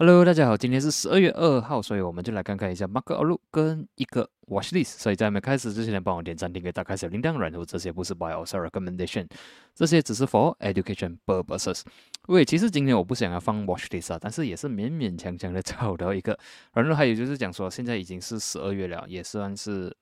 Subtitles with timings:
[0.00, 4.96] Hello，大家好，今天是十二月二号，所以我们就来看看一下 Market Outlook 跟一个 Watch List。
[4.96, 7.36] 所以在没开始之前，帮我点赞、订阅、打开小铃铛。
[7.36, 9.26] 然后这些不是 Buy or Sell Recommendation，
[9.74, 11.82] 这些只是 For Education purposes。
[12.28, 16.38] 喂，其实今天我不想要放 Watch List 啊，但是也是勉勉强强的找到一个。
[16.72, 19.92] 然后还有就是讲说，现在已经是十二月了，也算是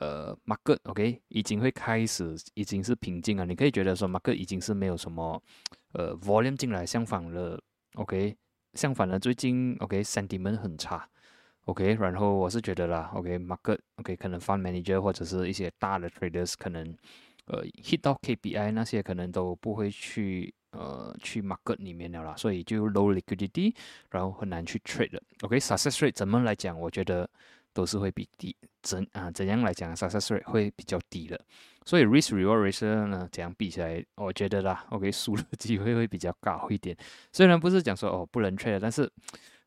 [0.00, 3.46] 呃 Market OK 已经会开始，已经是平静了。
[3.46, 5.42] 你可以觉得说 Market 已经是没有什么
[5.94, 7.58] 呃 Volume 进来，相反了
[7.94, 8.36] OK。
[8.74, 11.08] 相反呢，最近 OK sentiment 很差
[11.66, 16.96] ，OK，然后我是觉得啦，OK，market，OK，可能 fund manager 或者是一些大的 traders 可能，
[17.46, 23.74] 呃，hit 到 KPI 那些可能都不会去呃去 market 里面了啦，所以就 low liquidity，
[24.10, 26.78] 然后很难去 trade 了，OK，success rate 怎么来讲？
[26.78, 27.28] 我觉得。
[27.74, 31.40] 都是会比低怎啊怎样来讲，success rate 会比较低的，
[31.84, 36.96] 所以 risk reward ratio 呢，这样比起来，我觉得啦， OK 输的机会会比较高一点。
[37.32, 39.10] 虽然不是讲说哦不能 trade，但是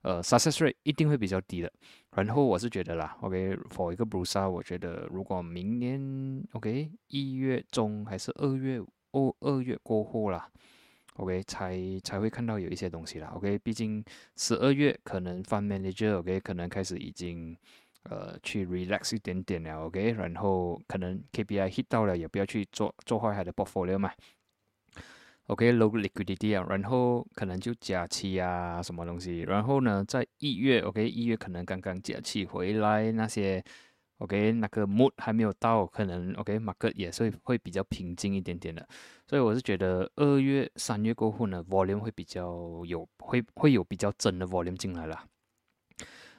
[0.02, 1.72] 呃 success rate 一定会比较低的。
[2.16, 8.80] 然后我是觉得啦，OK，for 一个 b r u s a 我觉得如果明年 OK 一月中还是二月
[9.12, 10.50] 哦二月过后啦
[11.18, 13.34] ，OK 才才会看到有一些东西啦。
[13.36, 14.04] OK，毕竟
[14.38, 17.58] 十二月可能 fund manager OK 可能开始已经。
[18.10, 24.12] 呃，去 relax 一点点了，OK，然后可能 KPI hit 到了，也不要去做做坏他的 portfolio 嘛
[25.48, 33.64] ，OK，low liquidity 啊，然后可能就假期啊，什么东西，然后呢，在一月，OK，一月可能刚刚假期回来，那些
[34.20, 38.88] OK，那个 mood 还没有到，可能 OK，market 也是会比较平静一点点的，
[39.28, 45.24] 所以我是觉得二月、三月过后呢，volume 会比较有，会会有比较真的 volume 进来了。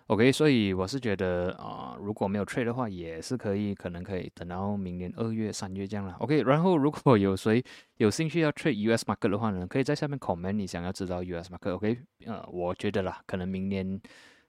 [0.08, 6.14] OK，所以我是觉得啊，如果没有 trade 的话，也是可以，可能可以等到明年二月、三月这样了。
[6.20, 7.60] OK，然后如果有谁
[7.96, 11.74] 有兴趣要 trade US market 的话呢，可以在下面 comment 你想要知道 US market。
[11.74, 14.00] OK，呃，我觉得啦，可能明年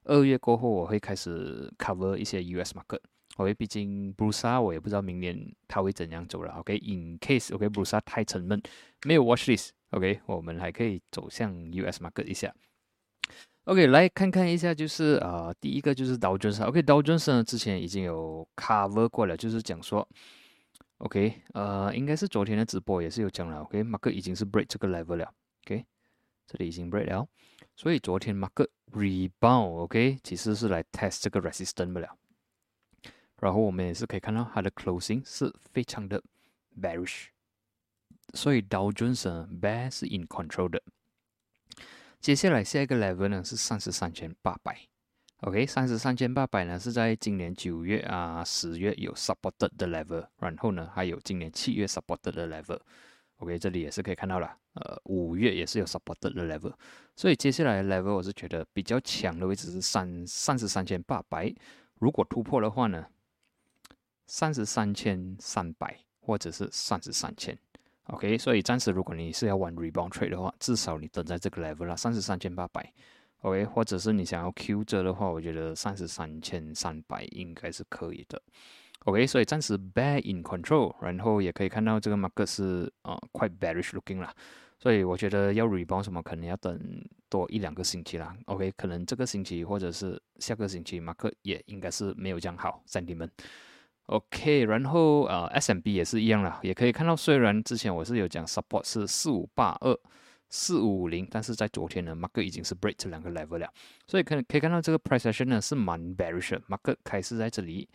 [0.03, 2.99] 二月过后我会开始 cover 一些 US market。
[3.37, 5.35] OK，毕竟 Brusa 我也不知道明年
[5.67, 6.53] 它会怎样走了。
[6.59, 8.61] OK，in case OK Brusa 太沉闷，
[9.07, 12.53] 没有 watch list，OK，我们还可以走向 US market 一下。
[13.65, 16.63] OK，来看看一下，就是啊，第一个就是道琼斯。
[16.63, 20.07] OK，道琼斯呢之前已经有 cover 过了，就是讲说
[20.99, 23.59] ，OK，呃，应该是昨天的直播也是有讲了。
[23.63, 25.33] OK，马克已经是 break 这个 level 了。
[25.65, 25.85] OK，
[26.47, 27.27] 这里已经 break 了，
[27.75, 29.83] 所以昨天马克 rebound。
[29.83, 32.15] OK，其实是来 test 这个 resistance 了。
[33.41, 36.23] 然后我们也是可以看到它的 closing 是非常的
[36.81, 37.25] bearish，
[38.33, 39.29] 所以道琼斯
[39.61, 40.81] bear 是 in control 的。
[42.19, 44.77] 接下来下一个 level 呢是三十三千八百
[45.41, 56.73] ，OK，三十三千八百呢是在今年九月啊十月有 supported 的 level，然后呢还有今年七月 supported 的 level，OK，这里也是可以看到了，呃五月也是有 supported 的 level，
[57.15, 61.53] 所以接下来的 level 我是觉得比较强的位置是三三十三千八百，
[61.99, 63.07] 如果突破的话呢，
[64.25, 67.57] 三十三千三百或者是三十三千。
[68.07, 72.89] OK，所以暂时如果你是要玩 rebound trade 的话，至少你等在这个 level 啦，三十三千八百
[73.41, 78.41] ，OK，或者是你想要 Q 折的话，我觉得三十三千三百应该是可以的
[79.03, 84.33] ，OK，所以暂时 bear in control，然后也可以看到这个 mark 是啊 quite bearish looking 啦，
[84.79, 86.79] 所以我觉得要 rebound 什么可能要等
[87.27, 93.31] 多一两个星期啦，OK，可能这个星期或者是下个星期 market 也应该是没有这样好，sentiment。
[94.07, 99.97] OK，然后呃，SMB 也是一样啦，也可以看到，虽然之前我是有讲 support 是四五八二、
[100.49, 103.69] 四五五零，但是在昨天呢，market 已经是 break 这两个 level 了，
[104.07, 107.89] 所以可可以看到这个 price action 呢是蛮 bearish，market 开始在这里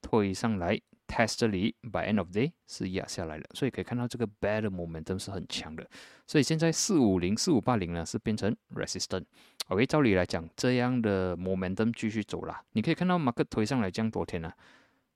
[0.00, 5.86] 推上来 test 这里，by end of day 是压下来了，所以可以看到这个 bad momentum 是很强的，
[6.26, 9.24] 所以现在四五零、四五八零呢是变成 resistant。
[9.68, 14.50] OK，照理来讲，这样的 momentum 继续走啦，你可以看到 market 推上来这样多天呢。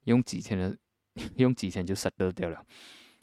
[0.05, 0.77] 用几天的，
[1.37, 2.65] 用几天就 settle 掉了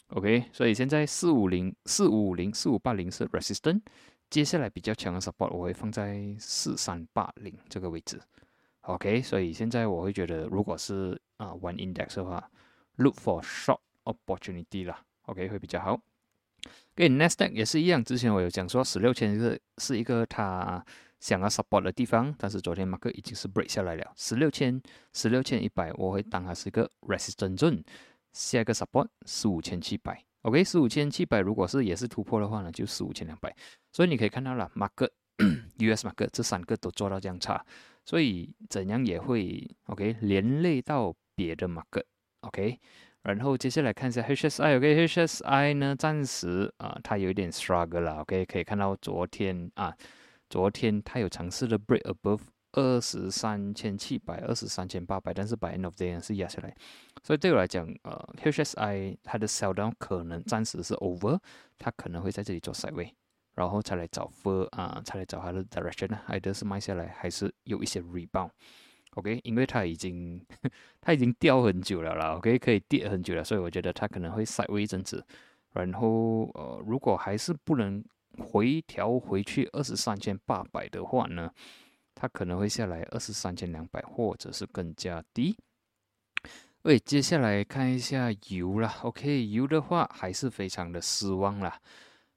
[0.09, 3.81] ，OK，所以现在四五零、四五零、四五八零是 resistance，
[4.29, 8.19] 接下来比较强的 support 我会放在四三八零这个位置
[8.81, 12.49] ，OK，所以现在我会觉得，如果是啊 one index 的话
[12.97, 16.01] ，look for short opportunity 啦，OK 会比较好。
[16.93, 20.83] 跟 Nasdaq 也是一样，之前我有讲说十六千是是一个它。
[21.21, 24.81] 想要 support 的地方，但是昨天马克已经是 break 下来了，十六千
[25.13, 27.83] 十六千一百，我会当它是一个 resistance zone，
[28.33, 33.55] 下一个 support 十五千七百，OK，十五千七百如果是也是突破的话呢，就十五千两百，
[33.93, 35.09] 所以你可以看到了，马克
[35.77, 37.63] US 马克这三个都做到这样差，
[38.03, 42.03] 所以怎样也会 OK 连累到别的马克
[42.39, 42.79] ，OK，
[43.21, 49.95] 然后接下来看一下 HSI，OK，HSI 呢暂时啊它有一点 struggle 了，OK，可以看到昨天啊。
[50.51, 52.41] 昨天它有尝试的 break above
[52.73, 56.75] 二十三千七百、二十三千八百，但是 by end of day 是压下来。
[57.23, 61.39] 所以对我来讲，呃，HSI 它的 sell down 可能暂时是 over，
[61.79, 63.13] 它可能会在这里做 side way，
[63.55, 70.45] 然后才来找 for 啊，才来找它的 direction 呢，还得是卖下来，还是有一些 rebound，OK，因为它已经
[70.99, 75.25] 它已经掉很久了啦，OK，可以跌很久了，所以我觉得它可能会 side way 一阵子，
[75.73, 78.03] 然后呃，如果还是不能
[78.37, 81.51] 回调回去二十三千八百的话呢，
[82.15, 85.57] 它可能会下来二十三千两百，或者是更加低。
[86.83, 88.99] 喂，接下来看一下油啦。
[89.03, 91.79] OK，油的话还是非常的失望啦。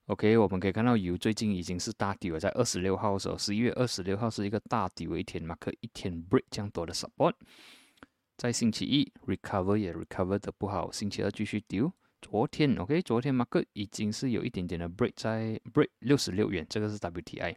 [0.06, 7.32] OK，我们可以看到油最近已经是大底了，在二十六号的时候，十一月二十六号是一个大底一天嘛，可一天 break 这样多的 support。
[8.36, 11.90] 在星期一 recover 也 recover 的不好，星期二继续丢。
[12.24, 17.54] 昨天 OK，昨天马克已经是有一点点的 break 在 break 六十六元，这个是 WTI。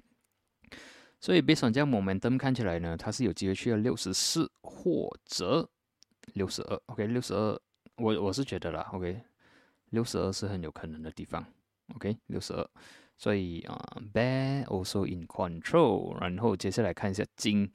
[1.22, 5.70] 所以 based on 这样 momentum 看起来呢，它是有机会去到六十四或者。
[6.34, 7.58] 六十二，OK，六十二，
[7.96, 9.22] 我我是觉得啦，OK，
[9.92, 11.44] 六十二是很有可能的地方
[11.96, 12.70] ，OK，六十二，
[13.18, 13.80] 所以啊
[14.14, 17.72] ，Bear also in control，然后接下来看一下金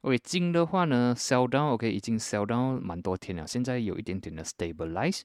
[0.00, 5.20] ，OK，金的话呢，sell down，OK，已经 sell down 蛮多天了，现在有一点点的 stabilize，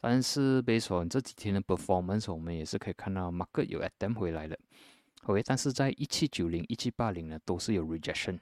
[0.00, 4.58] 但是 based on 这几天的 performance，我们也是可以看到 market 有 attem 回来的
[5.24, 8.38] ，OK，但是在一七九零、一七八零呢，都是有 rejection。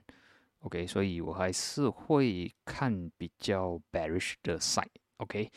[0.61, 5.51] OK，所以我还是会看比较 bearish 的 side，OK，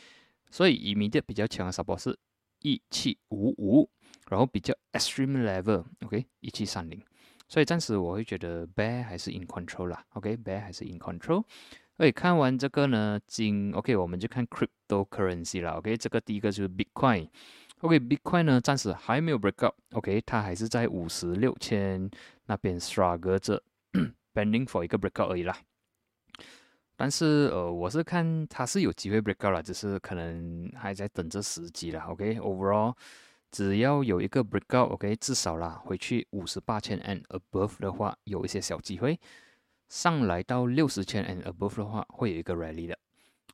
[0.50, 2.16] 所以以明的比较强的 support 是
[2.60, 3.90] 一七五五，
[4.28, 7.02] 然后比较 extreme level，OK，一七三零，
[7.48, 11.44] 所以暂时我会觉得 bear 还是 in control 啦，OK，bear 还是 in control。
[12.00, 22.10] OK，看完这个呢，金 OK，我们就看 cryptocurrency 啦，OK，这个第一个就是 Bitcoin，OK，Bitcoin 呢暂时还没有 break up，OK，它还是在五十六千
[22.46, 23.62] 那边 struggle 着。
[24.32, 25.58] Pending for 一个 breakout 而已啦，
[26.96, 32.00] 但是呃，我是看它是有机会 breakout 了，只是可能还在等着时机了。
[32.02, 32.94] OK，overall，
[33.50, 39.16] 只要有一个 breakout，OK，至少啦，回去五十八千 and above 的话，有一些小机会；
[39.90, 42.98] 上来到六十千 and above 的话，会有一个 rally 的。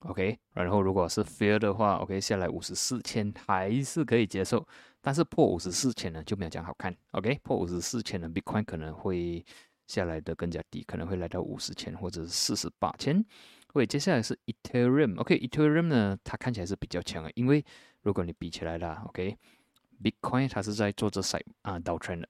[0.03, 4.65] OK，然后如果是 fear 的话，OK，下来五十四千还是可以接受，
[5.01, 6.97] 但是破五十四千呢就没有这样好看。
[7.11, 9.45] OK，破五十四千呢 Bitcoin 可能会。
[9.87, 13.25] 下来的更加低，可能会来到五十千或者是四十八千。
[13.69, 15.17] OK，接下来是 Ethereum。
[15.21, 17.65] OK，Ethereum 呢，它看起来是比较强的，因为
[18.03, 22.29] 如果你比起来啦，OK，Bitcoin 它是在做这 side 啊 downtrend 的。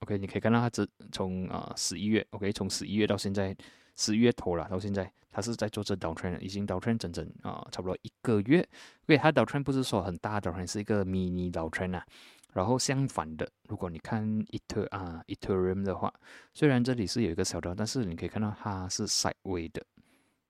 [0.00, 3.56] OK，你可以看到它只从啊十一月，OK，从十一月到现在
[3.96, 8.66] 十一月头了，到现在它是在做这 downtrend，已经 downtrend 整整啊差不多一个月。
[9.04, 12.04] OK，它 downtrend 不是说很大 downtrend，是一个 mini downtrend 啊。
[12.52, 16.12] 然后相反的，如果你看 it 啊 Ethereum 的话，
[16.54, 19.84] 虽然这里是有一个小刀，但是你可以看到它是 side way 的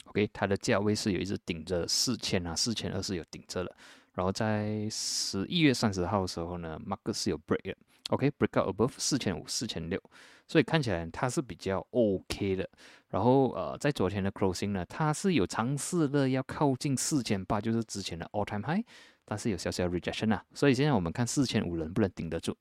[0.04, 3.76] ，OK，它的价位是有一直顶着四千啊，四千二是有顶着了。
[4.14, 7.76] 然后在十一月三十号的时候呢，Mark 是有 break 的
[8.10, 10.00] ，OK，break out above 四千五、四千六，
[10.46, 12.68] 所以看起来它是比较 OK 的。
[13.08, 18.84] 然后呃，在昨天的 closing 呢，它是有尝试的要靠近四千八，就是之前的 all time high。
[19.28, 22.56] 但是有小小 rejection 啊，所以现在我们看四千五能不能顶得住。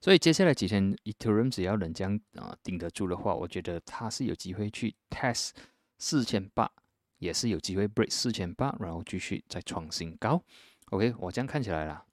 [0.00, 5.50] 所以接下来几天 Ethereum 只要能将啊顶得住的话，我觉得它是有机会去 test
[5.98, 6.68] 四千八，
[7.18, 10.42] 也是有机会 break 四千八，然后继续再创新高。
[10.90, 12.04] OK，我这样看起来啦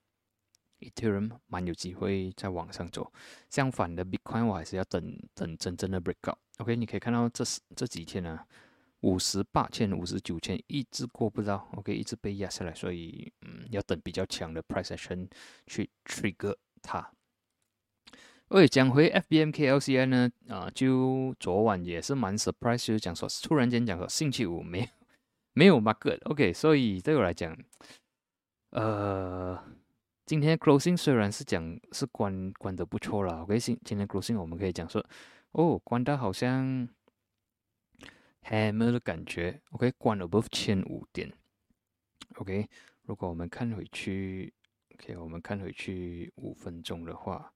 [0.80, 3.12] ，Ethereum 蛮有机会再往上走。
[3.48, 6.38] 相反的 Bitcoin 我还是要等等真正的 break out。
[6.58, 7.44] OK，你可以看到这
[7.76, 8.40] 这几天呢。
[9.02, 15.26] 五十八千、五十九千一直过不到，OK，一直被压下来，所以嗯，要等比较强的 price action
[15.66, 17.10] 去 trigger 它。
[18.48, 24.86] OK，讲回 FBMKLCI 呢，啊，就昨晚也是蛮 surprise，就是讲说突然间讲说星期五没
[25.54, 27.56] 没有 market，OK，所以对我来讲，
[28.72, 29.58] 呃，
[30.30, 35.04] 今天 closing 虽然是讲是关关的不错了，OK，今今天 closing 我们可以讲说，
[35.50, 36.88] 哦，关到好像。
[38.44, 41.32] hammer 的感觉，OK，关 above 千五点
[42.36, 42.68] ，OK，
[43.02, 44.54] 如果我们看回去
[44.94, 47.52] ，OK，我们看回去五分钟的话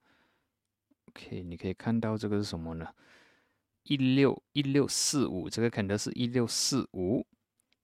[1.10, 2.92] ，OK，你可以看到这个是什么呢？
[3.84, 7.24] 一六一六四五，这个看的是一六四五，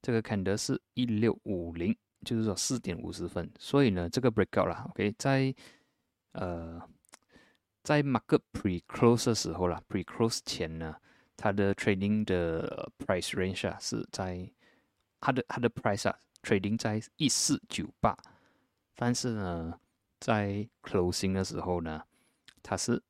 [0.03, 5.55] 这个看的是一六五零，就是说四点五十分，所以呢，这个 breakout 啦，OK，在
[6.33, 6.81] 呃，
[7.83, 10.97] 在 market pre close 的时候啦，pre close 前呢。
[11.43, 14.47] 它的 trading 的 price range 啊是在
[15.21, 18.15] 它的它的 price 啊 trading 在一四九八，
[18.95, 19.81] 但是呢，
[20.19, 22.05] 在 closing 的时候呢，
[22.63, 23.03] 它是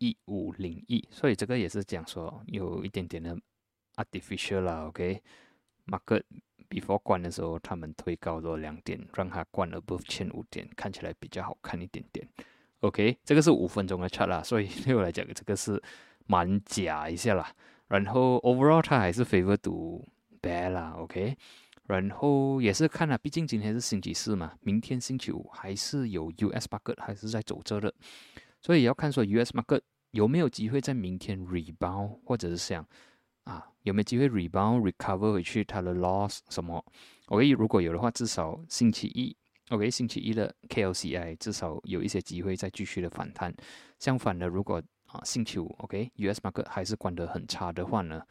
[0.00, 3.34] 一五零一，所以这个也是讲说有一点点的
[3.96, 6.24] artificial 啦，OK，market
[6.72, 12.26] before 关的时候他们推高了两点，让它关 above 千五点，看起来比较好看一点点
[12.80, 15.80] ，OK，这个是五分钟的 chart 啦，所以对我来讲这个是
[16.26, 17.52] 蛮假一下啦，
[17.88, 20.02] 然后 overall 它还是 favor to
[20.40, 21.36] bad 啦，OK。
[21.88, 27.92] 然后也是看了，毕竟今天是星期四嘛，明天星期五还是有 US market 还是在走着的，
[28.60, 29.80] 所以要看说 US market
[30.12, 32.86] 有没有机会在明天 rebound，或者是想
[33.44, 36.84] 啊有没有机会 rebound recover 回去它的 loss 什么
[37.26, 39.36] ？OK，如果有的话，至少星期一
[39.70, 43.54] OK 星期一的 KLCI 至少有一些机会再继续的反弹。
[43.98, 48.22] 相反的，如果啊星期五 OK US market 还是关得很差的话呢？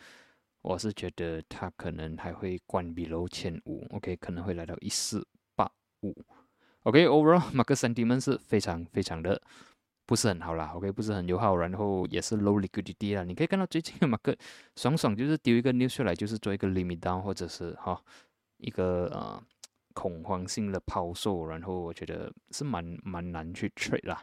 [0.64, 5.68] 我是觉得它可能还会关闭楼千五，OK，可能会来到一四八
[6.04, 6.16] 五
[6.84, 9.42] ，OK，Overall，马克 sentiment 是非常非常的
[10.12, 13.24] 不是很好啦，OK，不是很友好，然后也是 low liquidity 啦。
[13.24, 14.36] 你可以看到最近的马克
[14.76, 17.98] 爽爽就是丢一个 news 出来，就是做一个 limit down 或者是哈
[18.58, 19.42] 一个呃
[19.94, 24.22] 恐慌性的抛售，然后我觉得是蛮蛮难去 trade 啦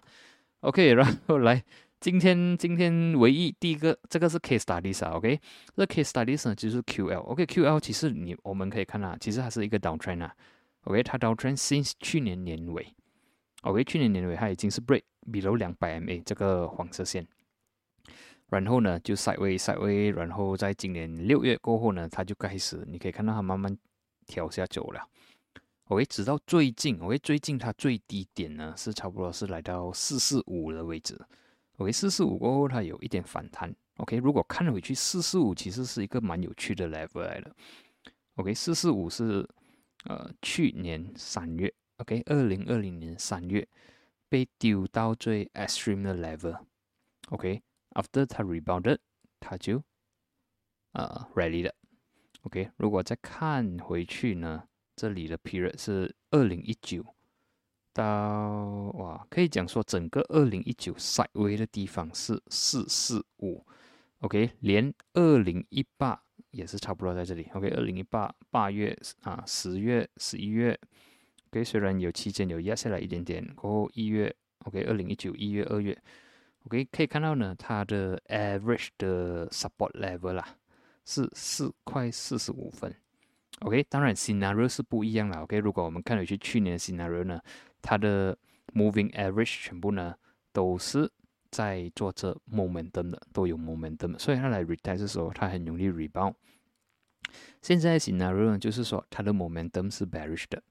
[0.61, 1.64] ，OK，然后来。
[2.00, 5.40] 今天今天唯一第一个这个是 case studies 啊，OK，
[5.75, 10.33] 这 case studies 呢就是 QL，OK，QL 其实你我们可以看啊，其实它是一个 downtrend 啊
[10.85, 12.95] ，OK，它 downtrend since 去年年尾
[13.68, 17.26] ，OK，去年年尾它已经是 break below 两百 MA 这个黄色线，
[18.48, 23.76] 然后呢就 sideways sideways，然后在今年六月过后呢，它就开始你可以看到它慢慢
[24.26, 25.06] 调下走了
[25.84, 31.20] ，OK，直到最近，OK，最近它最低点呢是差不多是来到四四五的位置。
[31.76, 33.72] OK，四四五过后它有一点反弹。
[33.98, 37.54] OK，如果看回去，四四五其实是一个蛮有趣的 level 来的。
[38.37, 39.48] OK，四四五是
[40.04, 43.68] 呃去年三月，OK，二零二零年三月
[44.28, 46.58] 被丢到最 extreme 的 level。
[47.28, 48.98] OK，after 他 rebounded，
[49.38, 49.82] 它就
[50.92, 51.74] 呃 ready 了。
[52.42, 54.64] OK，如果再看回去呢，
[54.96, 57.14] 这里的 period 是二零一九。
[57.94, 63.66] 到哇，可以讲说整个二零一九 side way 的地方是四四五
[64.20, 70.78] ，OK，连二零一八也是差不多在这里，OK，二零一八八月啊十月十一月
[71.50, 75.96] ，OK，虽然有期间有压下来一点点，过后一月，OK，二零一九一月二月
[76.66, 80.56] ，OK，可以看到呢，它的 average 的 support level 啦
[81.04, 82.94] 是四块四十五分
[83.60, 87.40] ，OK，当然 scenario 是不一样了，OK，如果我们看回去去年的 scenario 呢？
[87.80, 88.36] 它的
[88.74, 90.14] moving average 全部呢
[90.52, 91.10] 都是
[91.50, 96.34] 在做这 momentum 的，都有 momentum，所以它来 retest 的时候，它很容易 rebound。
[97.62, 100.62] 现在 scenario 就是说它的 momentum 是 bearish 的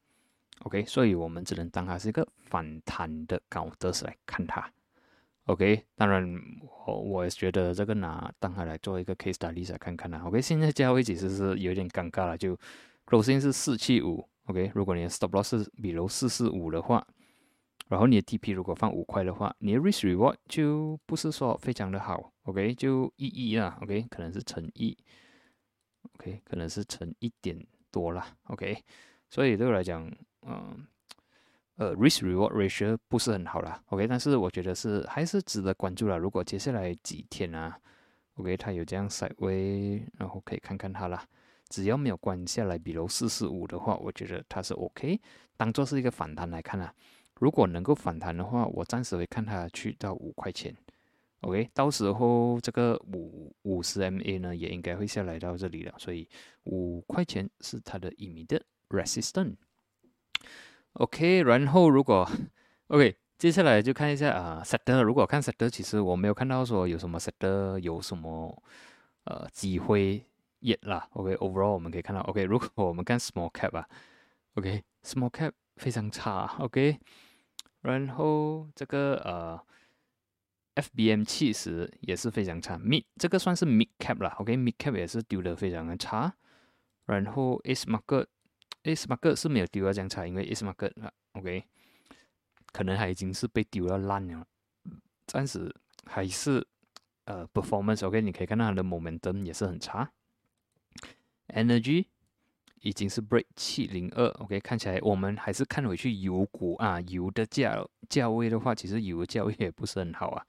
[0.68, 4.70] ，OK，所以我们只能当它是一个反弹的高德式来看它
[5.46, 5.86] ，OK。
[5.96, 6.30] 当然
[6.86, 10.42] 我我也觉得这个拿当它来做一个 case study 来看看啦，OK。
[10.42, 12.58] 现在价位其实是有点尴尬了，就
[13.06, 14.28] closing 是四七五。
[14.48, 17.06] OK，如果你的 stop loss 是比如四四五的话，
[17.88, 22.34] 然后你的 TP 如果放五块的话，你的 risk reward 就不是说非常的好。
[22.44, 23.78] OK，就一一啦。
[23.82, 24.98] OK，可能是乘一。
[26.16, 27.58] OK，可能是乘一点
[27.92, 28.26] 多啦。
[28.46, 28.78] OK，
[29.30, 30.10] 所以对我来讲，
[30.48, 30.88] 嗯，
[31.76, 33.84] 呃，risk reward ratio 不是很好啦。
[33.88, 36.18] OK，但是我觉得是还是值得关注了。
[36.18, 37.78] 如果接下来几天啊
[38.36, 41.24] ，OK，它有这样 side way，然后可以看看它啦。
[41.70, 45.20] 只要没有关下来，比如四四五的话，我觉得它是 OK，
[45.58, 46.94] 当做是一个反弹来看啊。
[47.40, 50.74] 如果能够反弹的话，我暂时会看它去到五块钱
[51.42, 56.28] ，OK，到时候这个五五十 MA 呢也应该会下来到这里了，所以
[56.64, 58.64] 五块钱是它的 immediate
[61.00, 62.30] OK，然后如果
[62.88, 68.64] OK，接下来就看一下啊，Setter，如果看 Setter，其实我没有看到说有什么 Setter 有什么
[69.24, 70.24] 呃机会。
[70.60, 73.88] 也啦，OK，overall 我们可以看到，OK，如果我们看 small cap 啊
[74.56, 76.98] ，OK，small cap 非常差，OK，
[77.82, 79.62] 然后这个呃
[80.82, 86.34] ，FBM 其实也是非常差，mid 这个算是 mid cap 啦，OK，mid cap 也是丢的非常的差，
[87.06, 88.26] 然后 S market
[88.88, 91.64] ，A smart 是没有丢到这样差，因为 A S market 啊，OK，
[92.72, 94.46] 可能它已经是被丢到烂了，
[95.26, 95.74] 暂时
[96.06, 96.66] 还是
[97.26, 100.12] 呃 performance，OK，你可以看到它的 momentum 也是很差。
[101.50, 102.06] Energy
[102.82, 110.46] 已经是 break 七零二，OK，看起来我们还是看回去油股啊，油的价价位的话，其实油的价位也不是很好啊。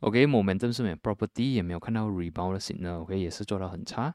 [0.00, 4.14] OK，momentum 是没有，property 也没有看到 rebound 的 signal，OK，也是做到很差。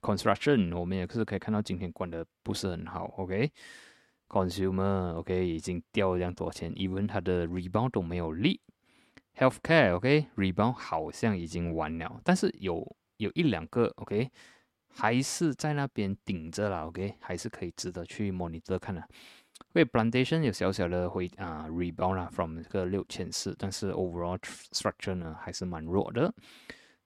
[0.00, 8.60] Construction 我们也是可以看到今天关的不是很好，OK，Consumer OK 已经掉了这样多钱，even 它的 rebound 都没有力
[9.36, 14.30] Healthcare，OK，rebound 好像已经完了，但是有有一两个，OK，
[14.88, 19.02] 还是在那边顶着了，OK，还是可以值得去 monitor 看的。
[19.74, 24.38] 因为 Plantation 有小小的回啊 rebound 啦，from 这个六千四，但是 overall
[24.72, 26.34] structure 呢还是蛮弱的。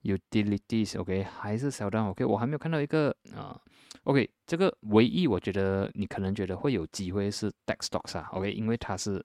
[0.07, 3.59] Utilities，OK，还是小单，OK，我还没有看到一个啊
[4.03, 9.23] ，OK，这个唯一我觉得你可能觉得会有机会是 Tech Stocks 啊，OK，因为它是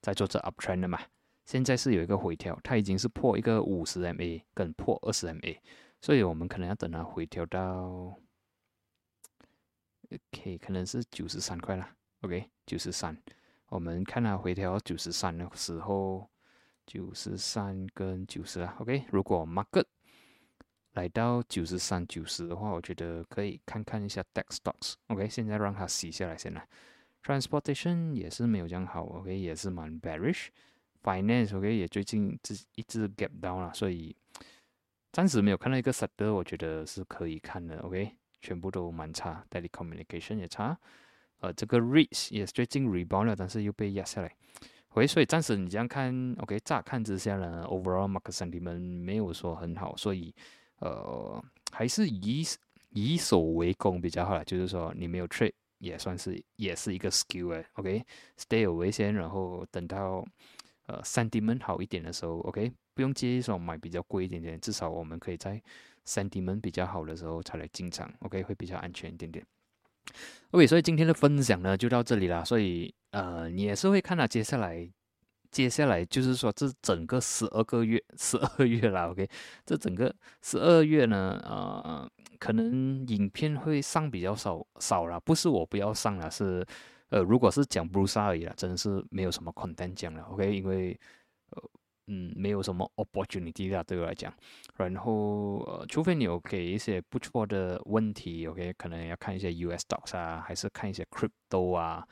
[0.00, 0.98] 在做这 uptrend 的嘛。
[1.44, 5.58] 现在是有一个回调，它已经是破一个五十 MA 跟破二十 MA，
[6.00, 8.18] 所以我们可能要等它回调到
[10.10, 13.14] ，OK，可能是九十三块啦，OK，九十三，
[13.68, 16.30] 我们看它回调九十三的时候，
[16.86, 19.84] 九十三跟九十啊，OK，如果 Market
[20.94, 26.66] 来到九十三九十的话，我觉得可以看看一下 Tech Stocks，OK，现在让它洗下来先啦
[27.22, 30.48] ，Transportation 也是没有这样好，OK，也是蛮 bearish。
[31.02, 34.16] Finance OK 也最近直一直 gap down 了，所以
[35.12, 37.76] 暂时没有看到一个 set 的，我觉得是可以看的。
[37.80, 38.10] OK，
[38.40, 40.78] 全部都蛮差，telecommunication 也差，
[41.40, 44.34] 呃，这个 REITs 也是最近 rebound 了，但是又被压下来。
[44.90, 50.34] OK，所以暂时你这样看，OK，乍看之下呢，overall market sentiment 没有说很好，所以
[50.78, 52.44] 呃，还是以
[52.90, 54.44] 以守为攻比较好了。
[54.44, 60.24] 就是说你没有 trade 也算是也是一个 skill 哎，OK，stay away 先，然后等到。
[60.86, 65.58] 呃，sentiment 好一点的时候，OK，不用介意说买比较贵一点点，至少我们可以在
[66.04, 69.42] sentiment 比较好的时候才来进场，OK，会比较安全一点点。
[70.50, 72.44] OK，所以今天的分享呢就到这里啦。
[72.44, 74.86] 所以呃，你也是会看到接下来，
[75.54, 79.28] 接下来就是说这整个十二个月，十二月啦， OK，
[79.64, 86.66] 这整个十二月呢，呃，可能影片会上比较少少了，不是我不要上了，是。
[87.10, 90.56] 呃，如果是讲 Bruce 而已啦，真的是没有什么 content 讲了，OK？
[90.56, 90.98] 因为
[91.50, 91.62] 呃，
[92.08, 94.34] 嗯，没有什么 opportunity 啦，对我来讲。
[94.76, 98.72] 然后呃，除非你有给一些不错的问题，OK？
[98.76, 102.04] 可能要看一些 US stocks 啊，还是看一些 crypto 啊，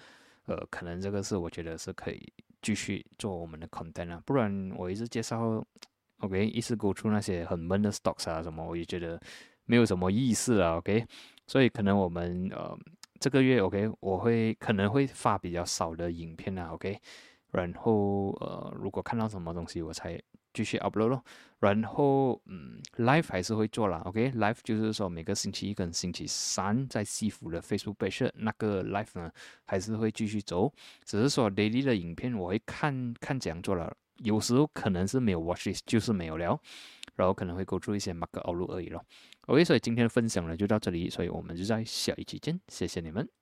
[0.47, 4.23] 呃，可能这个是我觉得是可以继续做我们的 content 啊。
[4.25, 5.63] 不然我一直介绍，
[6.21, 6.47] OK？
[6.47, 9.21] 一直 go 出那些很闷的 stocks 啊什么，我也觉得
[9.67, 11.05] 没有什么意思啊，OK？
[11.47, 12.79] 所以可能我们呃。
[13.21, 16.99] 这个月 OK，我会可能会发比较少的影片啊，OK，
[17.53, 20.21] 然后呃，如果看到什么东西，我才
[20.53, 21.25] 继续 upload 咯。
[21.61, 29.31] 然后嗯，live 还是会做啦，OK，live 就是说每个星期一跟星期三在西服的 Facebook page 那个 live 呢，
[29.65, 30.73] 还是会继续走，
[31.05, 36.61] 只是说 daily 的影片我会看看怎样做了，有时候可能是没有 watch 这就是没有聊，
[37.15, 39.05] 然后可能会勾出一些 mark 欧路而已咯。
[39.47, 43.33] OK，所以今天的分享呢就到这里，所以我们就在下一期见，谢谢你们。